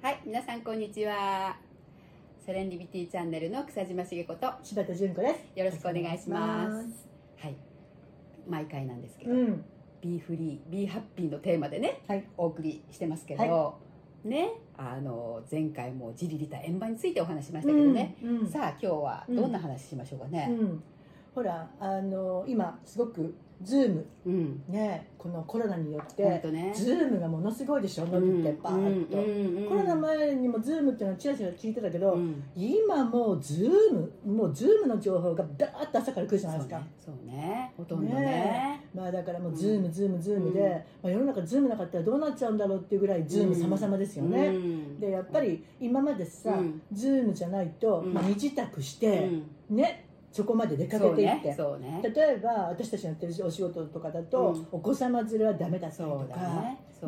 [0.00, 1.56] はい、皆さんこんにちは。
[2.46, 5.34] セレンディビティチャンネルの草島茂子と柴田純子です。
[5.64, 7.08] ろしくお願いします。
[7.40, 7.56] はい、
[8.48, 9.64] 毎回なんですけど、うん。
[10.00, 12.24] Be free, be happy のテーマでね、はい。
[12.36, 13.80] お送りしてますけど、
[14.22, 18.16] ね、あの前回もジリリタ円盤についてお話ししましたけどね。
[18.22, 18.46] うん。
[18.46, 20.46] さあ今日はどんな話しましょうかうね。
[20.46, 20.80] ん。
[21.38, 23.32] ほら、あの、今、すごく、
[23.62, 26.72] ズーム、うん、ね、このコロナによって、本当ね。
[26.74, 29.64] ズームがものすごいでしょ、伸びて、バーッと。
[29.64, 32.42] とコロナ前にもズームっていうのはちらちら聞いてたけど、うん。
[32.56, 33.94] 今もうズー
[34.26, 36.82] ム、もうズームの情報がダーッと朝から来るじゃないですか。
[37.04, 37.32] そうね。
[37.32, 37.72] ね。
[37.76, 38.84] ほとんどね。
[38.94, 40.70] まあだからもうズーム、ズーム、ズームで、うん。
[40.70, 44.48] まあ、世の中ズームなかったらどうなっちゃうんだろうっていうぐらいズーム様々ですよね。
[44.48, 45.00] うん。
[45.00, 46.82] でやっぱり今までさ、うん。
[46.92, 48.14] ズームじゃないと、うん。
[48.14, 49.42] まあ、身支度して、うん。
[49.70, 50.07] ね
[50.38, 51.54] そこまで出かけていって、ね。
[51.56, 52.00] そうね。
[52.14, 54.68] 例えば私たちのやってるお仕事とかだと、うん。
[54.70, 56.16] お子様連れはダメだったりとかね。
[56.16, 56.42] そうだ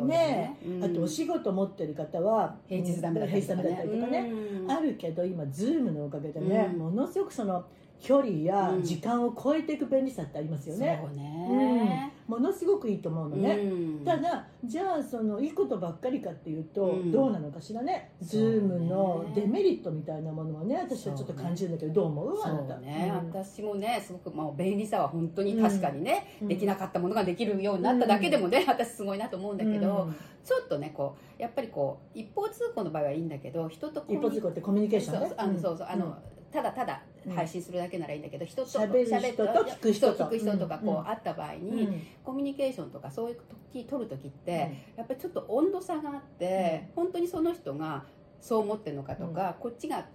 [0.01, 0.57] ね。
[0.65, 0.83] うん。
[0.83, 4.71] あとお仕事持ってる方は平日ダメだったりとか平日ダメだったりとかね、うん。
[4.71, 6.79] あるけど今ズームのおかげでね、うん。
[6.79, 7.63] ものすごくその
[8.01, 8.83] 距離やうん。
[8.83, 14.05] 時間を超えていく便利さってありますよね、そうねものすごくいいと思うのね、うん。
[14.05, 17.11] ただじゃあそのいいことばっかりかっていうと、うん。
[17.11, 18.13] どうなのかしらね。
[18.21, 18.57] ズそうね。
[18.57, 22.41] ームのデメリットみたいなものはね私はちょっと感じるんだけどどう思う？
[22.41, 22.75] あなた。
[22.75, 23.41] そうね、うん。
[23.41, 26.47] 私もねすごく、まあ、便利さは本当に確かにね、うん。
[26.47, 30.15] できなかったものができるようになっただけでもね、私すごいなと思うんだけど、うん。
[30.45, 35.27] ちょっとねこうやっぱりこう一方通行の場合はいいんだけど人と一歩通行ってコミュニケーションね。
[35.27, 36.13] そうあのそうそうあの、うん。
[36.51, 40.23] ただただうん配信するだけならいいんだけど人と喋る人と喋っ聞く人と。
[40.25, 42.07] 聞く人とかこう、うん会った場合うに、ん。
[42.23, 43.37] コミュニケーションとかそういう
[43.73, 48.03] 時取る時って、やっぱりちょっと温度差があって、本当にその人が
[48.39, 50.05] そう思ってるのかとか、こっちが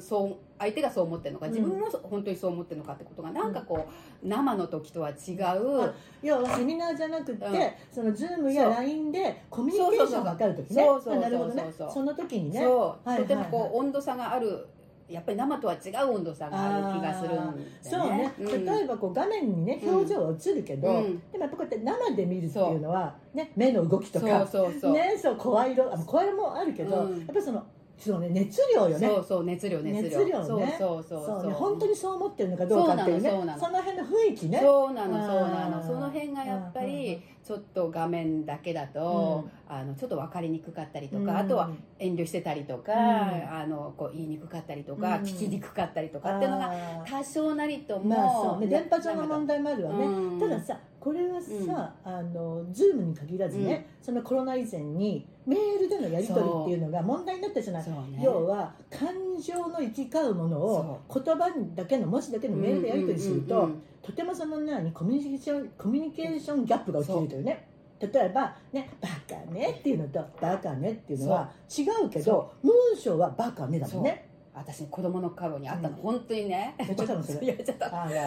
[0.00, 1.52] そう相手がそう思ってるのかうん。
[1.52, 3.88] 自分もそ本当にそう思ってるのかってことがなんかこ
[4.22, 7.70] う生の時とは違う、あ要はセミナーじゃなくて、うん。
[7.90, 10.84] そのズームや LINE でコミュニケーションが図る時ね。
[10.84, 11.22] そうそうそう。
[11.22, 12.60] そうそうそうその時にね。
[12.60, 13.86] とてもこはいうはい。
[13.86, 14.68] 温度差がある
[15.08, 18.66] やっぱり生とは違う温度差がある気がするんで、ね、そうね、ん。
[18.66, 19.94] 例えばこう画面にねうん。
[19.96, 21.22] 表情は映るけど、うん。
[21.30, 27.18] でもやっぱこうやって生で見るっていうのは、ね、目の動きとそうかそうそう、ね、そう声色あ声色もあるけど、うん。
[27.18, 27.64] やっぱりその
[27.98, 29.08] そう、ね、熱量よね。
[29.08, 30.18] そうそう熱量熱量。
[30.18, 30.76] 熱量ね。
[30.78, 31.40] そうそうそう。
[31.40, 33.30] そうね本当にそう思ってるのかどうかっていうね。
[33.30, 33.78] そうなのそうなの。
[33.78, 34.60] の辺の雰囲気ね。
[34.62, 35.82] そうなのそうなの。
[35.82, 41.36] その辺がやっぱりちょっと画面だけだと、あのちょっと分かりにくかったりとか、うん。
[41.36, 42.98] あとは遠慮してたりとか、うん。
[42.98, 45.22] あのこう言いにくかったりとか、うん。
[45.22, 46.72] 聞きにくかったりとかっていうのが
[47.06, 50.38] 多少なりとも、まあそうね、電波上の問題もあるわね、うん。
[50.38, 57.86] たださこれはさ、あのズームに限らずね、そのコロナ以前にメールでのやり取りっていうのが問題になったじゃない。
[57.86, 58.20] ね。
[58.20, 59.08] 要は感
[59.40, 63.72] 情の行き交うものを言葉だけの文字だけのメールでやり取りすると、うんうんうん。
[63.74, 67.68] うんとてもその何コミュニケーションコミュニケーションギャップが起きるというね。
[68.00, 76.02] 例えばね「バカね」っていうのと「バカね」っていうのは違うけど文章は「バカね」だもんね私子供の頃にあったの、うん。
[76.02, 76.74] 本当にね。
[76.78, 77.32] 言っちゃったのそ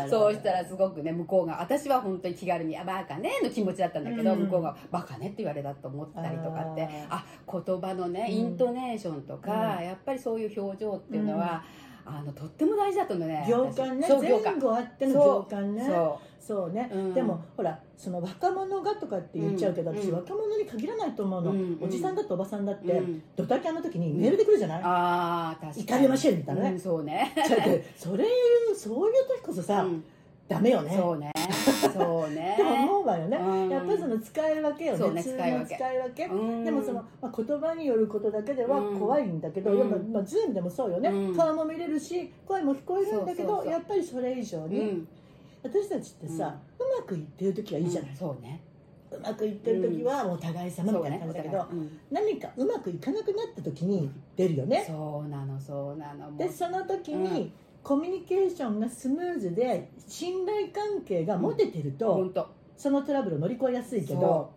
[0.09, 4.41] そうしたらすごくね向こうが私は本当に気軽に「あバカね」の気持ちだったんだけど、うん。
[4.41, 8.35] 向こうが「バカね」って言われたと思ったりとかってああ言葉のねうん。
[8.35, 9.85] イントネーションとか、うん。
[9.85, 11.63] やっぱりそういう表情っていうのは、
[12.17, 14.07] あのとっても大事だと思うね行間ね。
[14.07, 15.85] 前後あっての行間ね。
[15.85, 17.13] そそうね、うん。
[17.13, 19.97] でもほらその若者がとかって言っちゃうけど、うん。
[19.97, 21.77] 私若者に限らないと思うの、うん。
[21.81, 22.15] おじさん。
[22.15, 25.83] だっておばさんだっう、て、うん、ドタキャンの時にメールで来るじゃない、ああ確かに。
[25.83, 26.69] 怒りましょうみたいなね。
[26.71, 27.33] うん、そうね、
[27.95, 28.25] それ
[28.75, 30.03] そういう時こそさ、うん
[30.49, 30.91] ダメよね。
[30.97, 31.31] そうね。
[31.93, 32.57] そうね。
[32.59, 33.69] 思うわよね、うん。
[33.69, 35.13] やっぱりその使い分けよね。
[35.13, 35.75] ね使い分け。
[35.75, 36.65] い分け、うん。
[36.65, 38.99] でもその、まあ、言葉によることだけではうん。
[38.99, 41.35] 怖いんだけど、うんやっぱまあ、ズームでもそうよね、うん。
[41.35, 45.07] 顔も見れるし声も聞こえるんだけどやっぱりそれ以上に、うん。
[45.61, 48.17] 私たちってさ、うまくいってる時はいいじゃない、うん。
[48.17, 48.61] そうね。
[49.11, 51.99] うまくいってる時はお互い様みたいな感じだけど、ねうん。
[52.09, 56.35] 何かうまくいかなくなった時に出るよね、そうなのそうなの。
[56.38, 57.53] でその時に、うん
[57.84, 62.47] コミュニケーションがスムーズで信頼関係が持ててると、本当。
[62.78, 64.53] そのトラブルを乗り越えやすいけど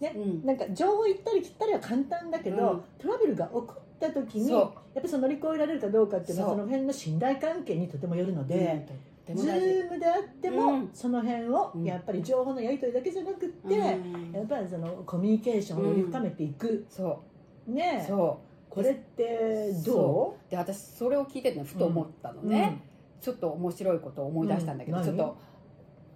[0.00, 0.46] そ、ねうん。
[0.46, 2.82] なんか情報行ったり来たりは簡単だけど、うん。
[2.98, 8.86] トラブルが起こった時にやっぱりその乗り越えられるかどうかっていうのはその辺の信頼関係にとてもよるので、
[9.34, 10.90] ズームであっても、うん。
[10.92, 11.84] その辺をうん。
[11.84, 14.32] やっぱり情報のやり取りだけじゃなくって、うん。
[14.32, 17.22] やっぱりそのコミュニケーションをより深めていく、そ
[17.66, 22.80] ねうそうこれってどそで私それを聞いててねふと思ったのうね、
[23.20, 25.04] ちょっと面白いことを思い出したんだけど、うん。
[25.04, 25.36] ちょっと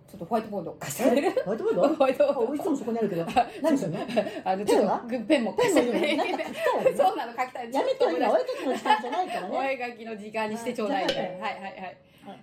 [0.08, 1.42] ちょっとホワイトボード貸してうんあげる？
[1.44, 1.88] ホワイトボード？
[1.94, 2.52] ホワイトボード。
[2.52, 3.26] あいつもそこにあるけど。
[3.62, 3.98] 何それ？
[4.44, 7.72] あのちょっペンはとペンもそうなの書きたい。
[7.72, 11.52] やめてよ今お絵描きの時間じゃないから おね絵描きの時間にしてちょうだいで、はいはいはい。
[11.52, 11.96] はい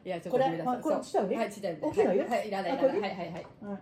[0.03, 0.45] いやちょっとこれ
[0.81, 1.37] これちっちゃいね。
[1.81, 3.45] 大きいのいるはいはいいらないいらないはいはいはい。
[3.63, 3.79] うん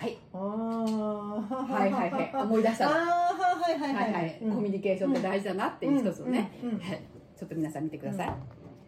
[0.00, 0.18] はい。
[0.32, 2.42] はいはいはい。
[2.42, 2.88] 思い出した。
[2.88, 2.94] は
[3.70, 4.12] いはいはいい。
[4.14, 4.54] ははい、うん。
[4.54, 6.50] コミュニケーションって大事だなっていう一つのね、
[7.36, 8.34] ちょっと皆さん見てください、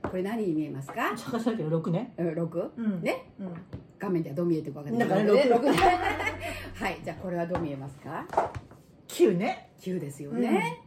[0.03, 1.15] これ何に見えますか？
[1.15, 2.15] 探したけど六ね。
[2.17, 3.03] うん6うん。
[3.03, 3.27] ね？
[3.39, 3.55] うん。
[3.99, 5.09] 画面ではどう見えてるか分かんない。
[5.09, 6.99] だからけど六六はい。
[7.05, 8.27] じゃあこれはどう見えますか？
[9.07, 9.69] 九ね。
[9.81, 10.81] 9ですよね、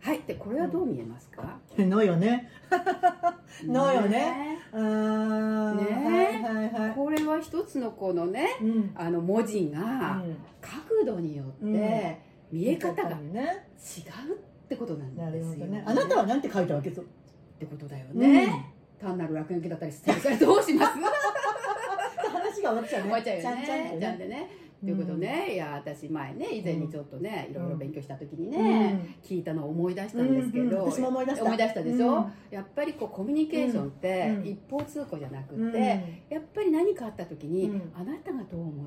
[0.00, 0.20] はい。
[0.26, 2.50] でこれはどう見えますか、のよね。
[3.66, 4.58] のよね。
[4.72, 6.94] ああねはいはいはい。
[6.94, 8.92] これは一つのこのねうん。
[8.94, 10.36] あの文字がうん。
[10.60, 12.20] 角度によって
[12.52, 13.64] 見え方が違うね
[14.64, 15.82] ってことなんなですよ、るほどね。
[15.86, 16.90] あなたはなんて書いたわけ？
[16.90, 17.04] ぞっ
[17.58, 20.92] てことだよね、単なる落書きだったりしたらそれどうします？
[22.30, 23.08] 話が終わっちゃうね。
[23.08, 30.70] 終わっちゃうよちゃんちゃんちゃんでねということね、いや私前ね以前にちょっとね、いろいろ勉強した時にね、ね聞いたのを思い出したんですけど、うん。
[30.70, 32.32] うん私も思い出した思い出したでしょ、うん。
[32.50, 34.46] やっぱりこうコミュニケーションってうん。
[34.46, 35.72] 一方通行じゃなくて、うん。
[35.74, 37.92] やっぱり何かあった時に、うん。
[37.92, 38.77] あなたがどう思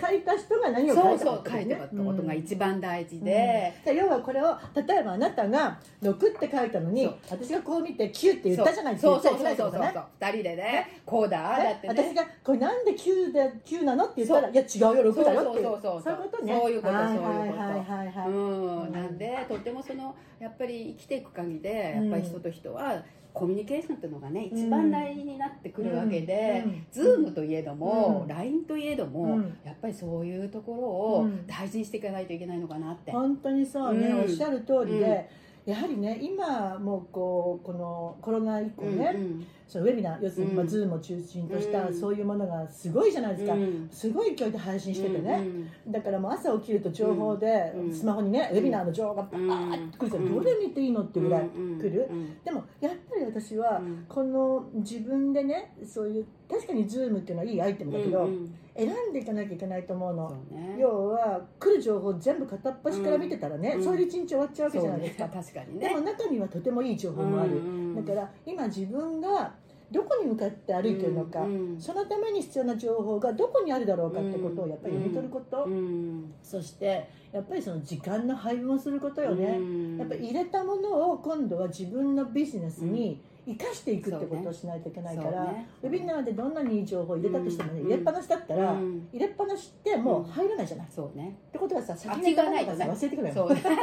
[0.00, 3.96] 書いた人が何をそう書いたそう書いてたことが一番大事で、うん。
[3.96, 7.16] 要はこれを例えばあなたが6って書いたのにそう。
[7.30, 10.04] 私がこう見て9って言ったじゃないってそうそそうそうそういうけないってことね。
[10.20, 11.94] 二人でねこうだだねってね。
[12.04, 15.64] 私がこれなんで9で9なのって言ったらいや違うよ6だよっていう。
[15.64, 16.30] そうそうそうそういう。
[16.30, 18.28] ことねそういうことはいそういうことはいはいはいはい。
[18.28, 23.02] うん、なんでとってもそのやっぱり生きていく限りでやっぱり人と人は
[23.38, 24.58] コミュニケーションっていうのがねうん。
[24.58, 26.86] 一番大事になってくるわけで、うん。
[26.90, 28.28] ズームといえども、うん。
[28.28, 29.58] LINE といえども、うん。
[29.64, 30.78] やっぱりそういうところ
[31.18, 31.46] をうん。
[31.46, 34.20] 大事にしていかないといけないのかなって、本当にそうね、うん。
[34.22, 35.28] おっしゃる通りで、
[35.68, 41.94] やはりね今もうこうこのコロナ以降ね、うんそのウェビナー要するに、まあ、うんズームを中心とした、うん。
[41.94, 43.86] そういうものがすごいじゃないですか、うん。
[43.92, 45.42] すごい勢いで配信しててね、
[45.86, 50.34] うんだからもう朝起きると情報で、うんスマホにね、ウェビナーの情報がバーッと来るから、うん。
[50.36, 52.92] どれ見ていいのってぐらいうん来る、うんでもやっ
[53.28, 54.04] 私は、うん。
[54.08, 58.54] この自分でねそういう確かにズームっていうのはいいアイテムだけど、うんうん。
[58.76, 60.76] 選んでいかなきゃいけないと思うの、ね。
[60.78, 63.84] 要は来る情報全部片っ端から見てたらね、うん。
[63.84, 65.88] そういう一日終わっちゃうわけじゃないですか、確かにね。
[65.88, 67.94] でも中にはとてもいい情報もある、うん。
[67.96, 69.52] だから今自分が
[69.90, 76.34] どこに向かって歩いてるのか、うんそのために必要な情報がどこにあるだろうかってことをやっぱり読み取ること、うん。
[76.42, 79.98] そしてやっぱりその時間の配分をすることよね、うん。
[79.98, 85.66] やっぱり入れたものを今度は自分のビジネスに生かしていくってことをしないといけないから、ね。
[85.82, 87.86] ウェビナーでどんなにいい情報を入れたとしてもね、うん。
[87.86, 89.08] 入れっぱなしだったら、うん。
[89.10, 91.38] 入れっぱなしってもう入らないじゃない、っそうね。
[91.50, 93.62] てことはさ先あに入れたもの違うないがさ忘れてくるよそうね。
[93.64, 93.76] だか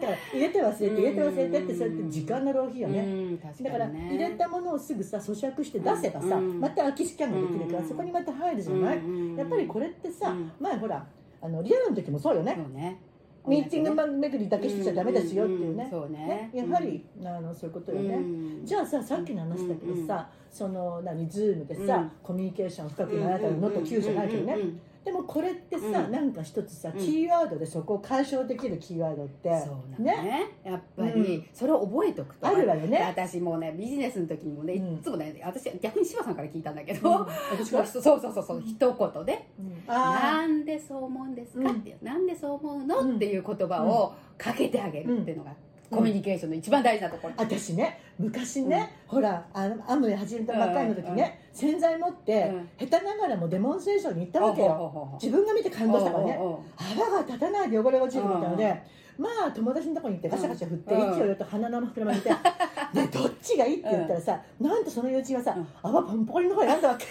[0.00, 3.38] ら入れて忘れて入れて忘れてってそうやって時間の浪費よね、うん。
[3.38, 3.70] 確かにね。
[3.70, 6.60] だから入れたものをすぐさ咀嚼して出せばさ、うん。
[6.60, 7.88] また空きスキャンができるから、うん。
[7.88, 9.36] そこにまた入るじゃない、うん。
[9.36, 10.50] やっぱりこれってさ、うん。
[10.58, 11.06] 前ほら
[11.40, 12.54] あのリアルの時もそうよね。
[12.56, 12.98] そうね
[13.46, 16.50] ミーティング巡りだけしてちゃダメですよっていうね,、んそうね。
[16.54, 18.18] やはり、あのそういうことよね、
[18.64, 22.12] じゃあささっきの話だけどさ、その何ズームでさ、うん。
[22.22, 24.56] コミュニケーション深くなられたらのと9じゃないけどね、
[25.04, 26.10] でもこれってさ、うん。
[26.12, 26.98] なんか一つさうん。
[26.98, 30.46] キーワードでそこを解消できるキーワードって、そうなのね。
[30.64, 35.02] やっぱりそれを覚えておくとあるわよでね、私もうねビジネスの時にもねいうん。
[35.02, 37.02] つもね私逆に柴さんから聞いたんだけうん。
[37.02, 39.46] ど私がそうそうそうそう一言で
[39.86, 45.52] 「あなんでそう思うんですか?」っていう「なんでそう思うの?」っていう言葉をかけてあげるっていうのが
[45.94, 47.34] コミュニケーションの一番大事なところ。
[47.34, 56.38] ー私ね昔ね、ほらあのアムウェイ始めたばっかりの時ね、洗剤持って、下手ながらもデモンストレーションに行ったわけよ、自分が見て感動したからね。
[56.38, 58.82] 泡が立たないで汚れが落ちるみたいなので、
[59.18, 61.12] まあ友達のとこに行ってガシャガシャ振って、うん。
[61.12, 62.30] 息をよと鼻の膨らませて、
[62.94, 65.68] でどっちがいいって言ったらさ、なんとその友人はさ、うん。
[65.82, 67.06] 泡ポンポコリの方選んだわけ。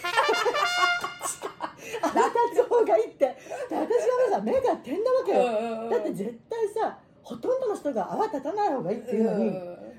[2.01, 3.25] 泡立つ方がいいって。
[3.25, 3.35] で
[3.69, 3.87] 私は
[4.31, 9.51] さ目が点なわけよ、だって絶対さほとんどの人が泡立たない方がいいっていうのに、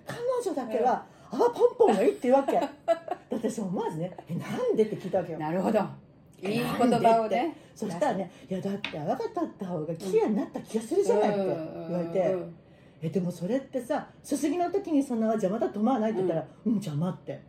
[0.06, 2.52] 彼女だけは泡ポンポンがいいって言うわけ。
[2.60, 2.68] だ
[3.36, 5.38] ってそう思わずね「えなんで?」って聞いたわけよ。
[5.38, 5.80] なるほど。
[6.42, 7.56] いい言葉をね。
[7.74, 11.38] そしたらね「いやだって泡が立った方が綺麗になった気がするじゃない」って
[11.88, 12.36] 言われて
[13.02, 17.40] 「えでもそれってさすすぎの時にその泡邪魔だと思わない?」って言ったら「うん、邪魔」って、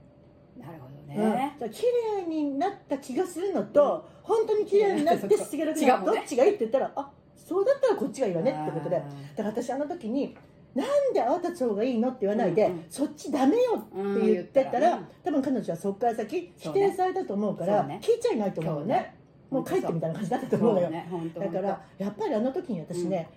[0.57, 1.83] なるほどうん、ねだから綺
[2.17, 6.19] 麗になった気がするのと、本当に綺麗になってすすげる違うもんね。
[6.19, 7.11] どっちがいいって言ったら「あ
[7.45, 8.97] そうだったらこっちがいいわね」ってことで。
[8.97, 10.35] あだから私あの時に
[10.73, 12.85] 「なんで泡立つ方がいいの?」って言わないで、うんうん。
[12.89, 17.99] そっちダメよーって言ってたら、うん多分彼女はそこから先否定されたと思うからね。
[18.01, 19.15] 聞いちゃいないと思うのね。
[19.49, 21.07] もう帰ってみたいな感じだったと思うのよ、ね。
[21.39, 23.29] だからやっぱりあの時に私ね、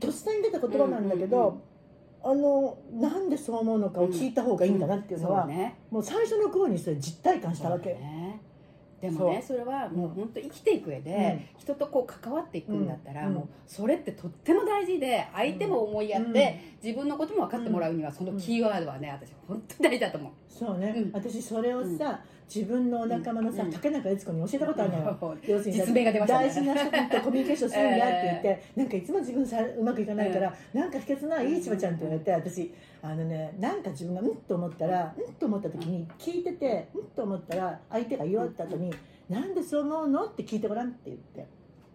[0.00, 1.62] とっさに出た言葉なんだけど、うんうん
[2.24, 5.76] あのなんでそう思うのかを聞いた方がいいんだなっていうのは、そうね。
[5.90, 8.40] もう最初の頃にそれ実体感したわけ、ね
[9.02, 13.34] でもねそれはもう本当生きていく上で、人とこう関わっていくんだったら、うん。
[13.34, 20.32] もうそれってとっても大事で相手も思いやって、自分のことも分かってもらうにはそのキーワードはね私本当に大事だと思う。
[20.48, 21.10] そうね、うん。
[21.12, 22.20] 私それをさ、
[22.52, 26.46] 自分のお仲間のさ、うん竹中悦子に教えたことあるのよ、 要するにさ実名が出ましたね。
[26.48, 35.34] 大事な人とコミュニケーションするんやって言って、 なんかいつも自分さうまくいかないから、なんか秘訣ないい千葉ちゃんって言われて私あのねなんか自分がうんと思ったらうん。
[35.34, 37.04] と思った時に聞いててうん。
[37.08, 38.92] と思ったら相手が言わった後に
[39.28, 41.46] 「なんでそう思うの?」って聞いてごらんって言って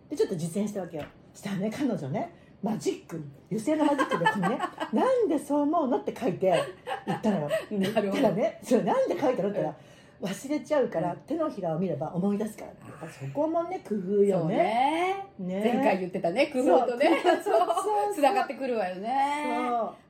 [0.10, 1.04] でちょっと実践したわけよ。
[1.34, 2.30] したらね彼女ね
[2.64, 4.58] マジック油性のマジックでこのね
[4.92, 6.54] 「なんでそう思うの?」って書いて
[7.06, 7.50] 言ったのよ。
[7.72, 8.24] なるほど。
[8.24, 9.76] ただねそれなんで書いたのって言ったら
[10.22, 15.28] 忘れちゃうから手のひらを見れば思い出すからってやっぱそこもね工夫よね。
[15.38, 15.62] ね。
[15.62, 15.72] ね。
[15.76, 17.22] 前回言ってたね工夫とね。
[17.44, 17.52] そ
[18.12, 19.46] うつながってくるわよね。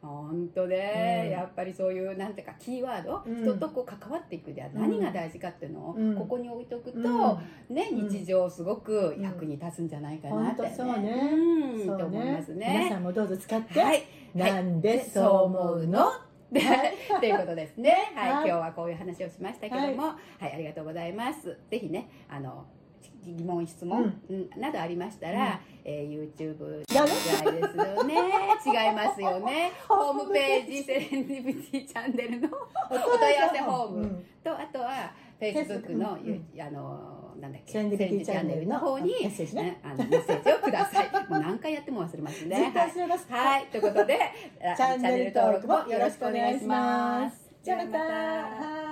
[0.01, 0.07] そう。
[0.07, 1.31] 本当ね、うん。
[1.31, 3.43] やっぱりそういうなんていうかキーワード、うん。
[3.43, 6.15] 人とこう関わっていくでは何が大事かっていうのをうん。
[6.15, 7.01] ここに置いておくと、う
[7.73, 7.75] ん。
[7.75, 8.09] ねうん。
[8.09, 11.29] 日常すごく役に立つんじゃないかなって、本当そうね。
[11.33, 11.85] うん。
[11.85, 12.95] そうと思います皆さね。
[12.95, 16.05] んもどうぞ使って、はい、なんでそう思うの？
[16.51, 16.93] ではい。
[17.19, 18.11] ということですね。
[18.15, 18.49] はい、はい。
[18.49, 21.57] 今日はこういう話をしましたけども、はい、ありがとうございます。
[21.69, 22.65] ぜひね、あの
[23.23, 24.49] 疑問質問、うん。
[24.57, 28.15] などありましたら、えー YouTube だね違いですよね。
[28.87, 29.71] 違いますよね。
[29.87, 32.49] ホームページセレンディピティチャンネルの
[32.89, 33.97] お問い合わせフォーム。
[33.99, 36.27] うんとあとは Facebook の、うん。
[36.27, 37.87] うんゆあのなんだっけチャ
[38.43, 39.63] ンネルのの方にメッセージね。
[39.63, 41.09] ねあのメッセージをください。
[41.29, 42.57] もう何回やっても忘れますね。
[42.57, 43.31] 絶対忘れます。
[43.31, 44.19] はい、はい、ということで、
[44.75, 47.37] チャンネル登録もよろしくお願いします。
[47.37, 47.51] す。
[47.63, 48.86] じゃあまた